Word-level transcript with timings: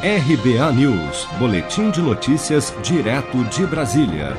RBA 0.00 0.72
News, 0.74 1.26
Boletim 1.40 1.90
de 1.90 2.00
Notícias, 2.00 2.72
direto 2.84 3.42
de 3.46 3.66
Brasília. 3.66 4.36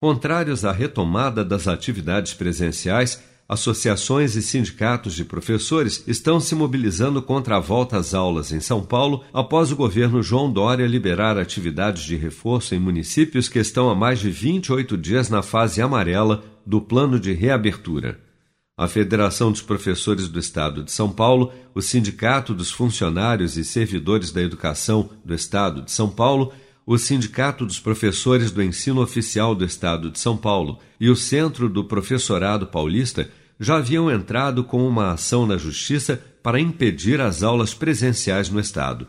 Contrários 0.00 0.64
à 0.64 0.72
retomada 0.72 1.44
das 1.44 1.68
atividades 1.68 2.32
presenciais, 2.32 3.22
associações 3.46 4.36
e 4.36 4.42
sindicatos 4.42 5.14
de 5.14 5.22
professores 5.22 6.02
estão 6.06 6.40
se 6.40 6.54
mobilizando 6.54 7.20
contra 7.20 7.58
a 7.58 7.60
volta 7.60 7.98
às 7.98 8.14
aulas 8.14 8.52
em 8.52 8.60
São 8.60 8.82
Paulo 8.82 9.22
após 9.34 9.70
o 9.70 9.76
governo 9.76 10.22
João 10.22 10.50
Dória 10.50 10.86
liberar 10.86 11.36
atividades 11.36 12.04
de 12.04 12.16
reforço 12.16 12.74
em 12.74 12.78
municípios 12.78 13.50
que 13.50 13.58
estão 13.58 13.90
há 13.90 13.94
mais 13.94 14.18
de 14.18 14.30
28 14.30 14.96
dias 14.96 15.28
na 15.28 15.42
fase 15.42 15.82
amarela 15.82 16.42
do 16.64 16.80
plano 16.80 17.20
de 17.20 17.34
reabertura 17.34 18.29
a 18.80 18.88
Federação 18.88 19.52
dos 19.52 19.60
Professores 19.60 20.26
do 20.26 20.38
Estado 20.38 20.82
de 20.82 20.90
São 20.90 21.12
Paulo, 21.12 21.52
o 21.74 21.82
Sindicato 21.82 22.54
dos 22.54 22.70
Funcionários 22.70 23.58
e 23.58 23.62
Servidores 23.62 24.32
da 24.32 24.40
Educação 24.40 25.10
do 25.22 25.34
Estado 25.34 25.82
de 25.82 25.92
São 25.92 26.08
Paulo, 26.08 26.50
o 26.86 26.96
Sindicato 26.96 27.66
dos 27.66 27.78
Professores 27.78 28.50
do 28.50 28.62
Ensino 28.62 29.02
Oficial 29.02 29.54
do 29.54 29.66
Estado 29.66 30.10
de 30.10 30.18
São 30.18 30.34
Paulo 30.34 30.78
e 30.98 31.10
o 31.10 31.14
Centro 31.14 31.68
do 31.68 31.84
Professorado 31.84 32.66
Paulista 32.68 33.28
já 33.60 33.76
haviam 33.76 34.10
entrado 34.10 34.64
com 34.64 34.88
uma 34.88 35.12
ação 35.12 35.46
na 35.46 35.58
Justiça 35.58 36.18
para 36.42 36.58
impedir 36.58 37.20
as 37.20 37.42
aulas 37.42 37.74
presenciais 37.74 38.48
no 38.48 38.58
Estado. 38.58 39.06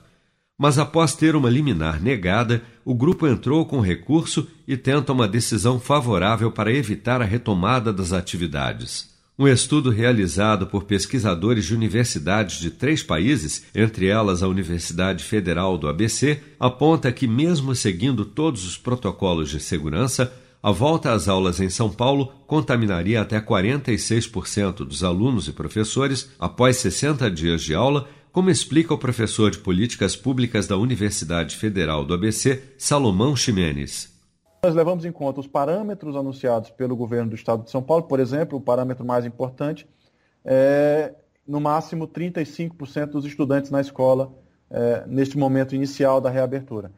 Mas 0.60 0.78
após 0.78 1.16
ter 1.16 1.34
uma 1.34 1.50
liminar 1.50 2.04
negada, 2.04 2.62
o 2.84 2.94
grupo 2.94 3.26
entrou 3.26 3.66
com 3.66 3.80
recurso 3.80 4.50
e 4.68 4.76
tenta 4.76 5.14
uma 5.14 5.30
decisão 5.30 5.80
favorável 5.80 6.52
para 6.52 6.74
evitar 6.74 7.22
a 7.22 7.26
retomada 7.26 7.94
das 7.94 8.12
atividades. 8.12 9.11
Um 9.42 9.48
estudo 9.48 9.90
realizado 9.90 10.68
por 10.68 10.84
pesquisadores 10.84 11.66
de 11.66 11.74
universidades 11.74 12.60
de 12.60 12.70
três 12.70 13.02
países, 13.02 13.64
entre 13.74 14.06
elas 14.06 14.44
a 14.44 14.48
Universidade 14.48 15.24
Federal 15.24 15.80
do 15.80 15.88
ABC, 15.88 16.40
aponta 16.60 17.12
que, 17.12 17.26
mesmo 17.26 17.74
seguindo 17.74 18.24
todos 18.24 18.64
os 18.64 18.78
protocolos 18.78 19.50
de 19.50 19.60
segurança, 19.60 20.32
a 20.62 20.70
volta 20.70 21.12
às 21.12 21.28
aulas 21.28 21.60
em 21.60 21.72
São 21.72 21.90
Paulo 21.90 22.32
contaminaria 22.46 23.20
até 23.20 23.42
46% 23.42 24.86
dos 24.86 25.04
alunos 25.04 25.48
e 25.48 25.52
professores 25.52 26.30
após 26.38 26.78
60 26.78 27.32
dias 27.32 27.64
de 27.64 27.74
aula, 27.74 28.08
como 28.32 28.52
explica 28.52 28.94
o 28.94 28.98
professor 29.00 29.50
de 29.50 29.58
Políticas 29.58 30.16
Públicas 30.16 30.68
da 30.68 30.78
Universidade 30.78 31.58
Federal 31.58 32.06
do 32.06 32.14
ABC, 32.14 32.62
Salomão 32.78 33.36
Ximenes. 33.36 34.21
Nós 34.64 34.76
levamos 34.76 35.06
em 35.06 35.12
conta 35.12 35.40
os 35.40 35.48
parâmetros 35.48 36.16
anunciados 36.16 36.70
pelo 36.70 36.96
governo 36.96 37.32
do 37.32 37.36
Estado 37.36 37.64
de 37.64 37.72
São 37.72 37.82
Paulo, 37.82 38.04
por 38.04 38.20
exemplo, 38.20 38.60
o 38.60 38.62
parâmetro 38.62 39.04
mais 39.04 39.26
importante 39.26 39.90
é, 40.46 41.16
no 41.48 41.60
máximo, 41.60 42.08
35% 42.08 43.08
dos 43.08 43.26
estudantes 43.26 43.72
na 43.72 43.82
escola 43.82 44.32
é, 44.70 45.04
neste 45.08 45.36
momento 45.36 45.74
inicial 45.74 46.22
da 46.22 46.30
reabertura. 46.30 46.92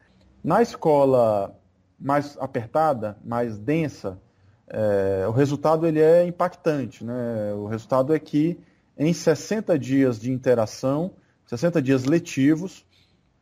Na 0.44 0.60
escola 0.60 1.58
mais 1.98 2.36
apertada, 2.38 3.16
mais 3.24 3.56
densa, 3.56 4.20
é, 4.68 5.24
o 5.26 5.30
resultado 5.30 5.86
ele 5.86 6.00
é 6.00 6.26
impactante. 6.26 7.02
Né? 7.02 7.54
O 7.54 7.64
resultado 7.64 8.14
é 8.14 8.18
que 8.18 8.60
em 8.98 9.14
60 9.14 9.78
dias 9.78 10.20
de 10.20 10.30
interação, 10.30 11.12
60 11.46 11.80
dias 11.80 12.04
letivos, 12.04 12.84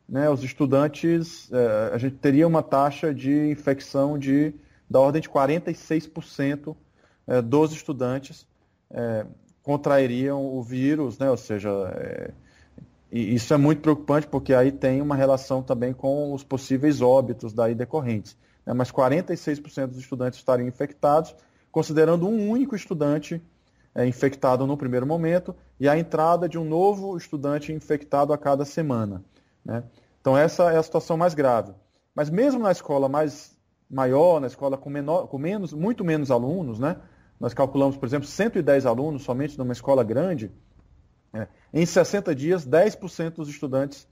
né, 0.07 0.29
os 0.29 0.43
estudantes, 0.43 1.51
é, 1.51 1.91
a 1.93 1.97
gente 1.97 2.15
teria 2.15 2.47
uma 2.47 2.61
taxa 2.61 3.13
de 3.13 3.49
infecção 3.49 4.17
de, 4.17 4.53
da 4.89 4.99
ordem 4.99 5.21
de 5.21 5.29
46% 5.29 6.75
é, 7.27 7.41
dos 7.41 7.71
estudantes 7.71 8.45
é, 8.91 9.25
contrairiam 9.61 10.45
o 10.45 10.61
vírus, 10.61 11.17
né, 11.17 11.29
ou 11.29 11.37
seja, 11.37 11.69
e 13.09 13.33
isso 13.33 13.53
é 13.53 13.57
muito 13.57 13.81
preocupante 13.81 14.27
porque 14.27 14.53
aí 14.53 14.71
tem 14.71 15.01
uma 15.01 15.15
relação 15.15 15.63
também 15.63 15.93
com 15.93 16.33
os 16.33 16.43
possíveis 16.43 17.01
óbitos 17.01 17.53
daí 17.53 17.73
decorrentes. 17.73 18.35
Né, 18.65 18.73
mas 18.73 18.91
46% 18.91 19.87
dos 19.87 19.97
estudantes 19.97 20.37
estariam 20.37 20.67
infectados, 20.67 21.33
considerando 21.71 22.27
um 22.27 22.49
único 22.49 22.75
estudante 22.75 23.41
infectado 24.05 24.65
no 24.65 24.75
primeiro 24.75 25.05
momento 25.05 25.55
e 25.79 25.87
a 25.87 25.97
entrada 25.97 26.49
de 26.49 26.57
um 26.57 26.65
novo 26.65 27.15
estudante 27.15 27.71
infectado 27.71 28.33
a 28.33 28.37
cada 28.37 28.65
semana. 28.65 29.23
Né? 29.65 29.83
Então 30.19 30.37
essa 30.37 30.71
é 30.71 30.77
a 30.77 30.83
situação 30.83 31.17
mais 31.17 31.33
grave. 31.33 31.73
Mas 32.15 32.29
mesmo 32.29 32.61
na 32.61 32.71
escola 32.71 33.09
mais 33.09 33.57
maior, 33.89 34.39
na 34.39 34.47
escola 34.47 34.77
com, 34.77 34.89
menor, 34.89 35.27
com 35.27 35.37
menos, 35.37 35.73
muito 35.73 36.03
menos 36.03 36.31
alunos, 36.31 36.79
né? 36.79 36.97
nós 37.39 37.53
calculamos, 37.53 37.97
por 37.97 38.05
exemplo, 38.05 38.27
110 38.27 38.85
alunos 38.85 39.23
somente 39.23 39.57
numa 39.57 39.73
escola 39.73 40.03
grande, 40.03 40.51
é, 41.33 41.47
em 41.73 41.85
60 41.85 42.33
dias, 42.35 42.65
10% 42.65 43.35
dos 43.35 43.49
estudantes 43.49 44.07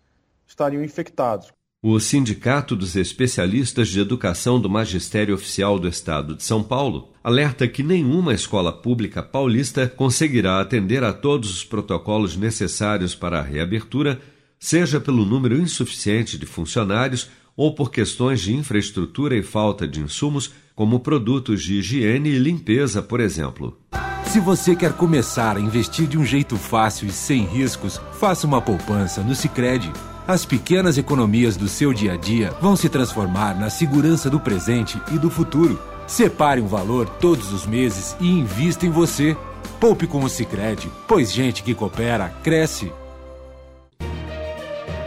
estariam 0.48 0.84
infectados. 0.84 1.54
O 1.84 2.00
Sindicato 2.00 2.76
dos 2.76 2.96
Especialistas 2.96 3.88
de 3.88 4.00
Educação 4.00 4.60
do 4.60 4.70
Magistério 4.70 5.34
Oficial 5.34 5.80
do 5.80 5.88
Estado 5.88 6.36
de 6.36 6.44
São 6.44 6.62
Paulo 6.62 7.12
alerta 7.24 7.68
que 7.68 7.82
nenhuma 7.82 8.34
escola 8.34 8.72
pública 8.72 9.24
paulista 9.24 9.88
conseguirá 9.88 10.60
atender 10.60 11.04
a 11.04 11.12
todos 11.12 11.50
os 11.50 11.64
protocolos 11.64 12.36
necessários 12.36 13.16
para 13.16 13.40
a 13.40 13.44
reabertura 13.44 14.22
seja 14.62 15.02
pelo 15.02 15.26
número 15.26 15.60
insuficiente 15.60 16.38
de 16.38 16.46
funcionários 16.46 17.28
ou 17.58 17.74
por 17.74 17.92
questões 17.92 18.40
de 18.40 18.56
infraestrutura 18.56 19.36
e 19.36 19.42
falta 19.42 19.88
de 19.88 20.00
insumos, 20.00 20.54
como 20.76 21.00
produtos 21.00 21.64
de 21.64 21.80
higiene 21.80 22.30
e 22.30 22.40
limpeza, 22.40 23.02
por 23.02 23.20
exemplo. 23.20 23.78
Se 24.26 24.40
você 24.40 24.76
quer 24.76 24.94
começar 24.94 25.58
a 25.58 25.60
investir 25.60 26.08
de 26.08 26.18
um 26.18 26.24
jeito 26.24 26.56
fácil 26.56 27.08
e 27.08 27.12
sem 27.12 27.44
riscos, 27.44 28.00
faça 28.14 28.48
uma 28.48 28.62
poupança 28.62 29.22
no 29.22 29.36
Sicredi. 29.36 29.92
As 30.26 30.46
pequenas 30.46 30.98
economias 30.98 31.58
do 31.58 31.68
seu 31.68 31.92
dia 31.92 32.14
a 32.14 32.18
dia 32.18 32.52
vão 32.62 32.76
se 32.76 32.88
transformar 32.88 33.60
na 33.60 33.70
segurança 33.70 34.30
do 34.30 34.40
presente 34.40 35.02
e 35.12 35.18
do 35.18 35.30
futuro. 35.30 35.78
Separe 36.08 36.62
um 36.62 36.68
valor 36.68 37.10
todos 37.10 37.52
os 37.52 37.66
meses 37.66 38.16
e 38.22 38.30
invista 38.30 38.86
em 38.86 38.90
você. 38.90 39.36
Poupe 39.80 40.08
com 40.08 40.24
o 40.24 40.30
Sicredi, 40.30 40.90
pois 41.08 41.32
gente 41.32 41.64
que 41.64 41.74
coopera 41.74 42.30
cresce 42.42 42.92